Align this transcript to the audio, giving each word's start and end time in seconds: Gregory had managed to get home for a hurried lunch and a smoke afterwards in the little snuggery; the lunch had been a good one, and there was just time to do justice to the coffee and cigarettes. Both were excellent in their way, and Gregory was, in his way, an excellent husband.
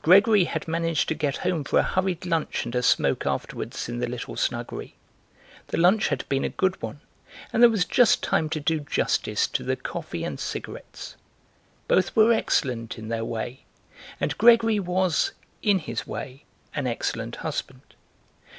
Gregory 0.00 0.44
had 0.44 0.66
managed 0.66 1.06
to 1.06 1.14
get 1.14 1.36
home 1.36 1.62
for 1.62 1.78
a 1.80 1.82
hurried 1.82 2.24
lunch 2.24 2.64
and 2.64 2.74
a 2.74 2.82
smoke 2.82 3.26
afterwards 3.26 3.90
in 3.90 3.98
the 3.98 4.06
little 4.08 4.34
snuggery; 4.34 4.94
the 5.66 5.76
lunch 5.76 6.08
had 6.08 6.26
been 6.30 6.44
a 6.46 6.48
good 6.48 6.80
one, 6.80 7.02
and 7.52 7.62
there 7.62 7.68
was 7.68 7.84
just 7.84 8.22
time 8.22 8.48
to 8.48 8.58
do 8.58 8.80
justice 8.80 9.46
to 9.46 9.62
the 9.62 9.76
coffee 9.76 10.24
and 10.24 10.40
cigarettes. 10.40 11.14
Both 11.88 12.16
were 12.16 12.32
excellent 12.32 12.96
in 12.96 13.08
their 13.08 13.22
way, 13.26 13.64
and 14.18 14.38
Gregory 14.38 14.80
was, 14.80 15.32
in 15.60 15.80
his 15.80 16.06
way, 16.06 16.44
an 16.74 16.86
excellent 16.86 17.36
husband. 17.36 17.96